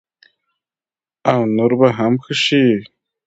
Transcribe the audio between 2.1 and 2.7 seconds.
ښه شي.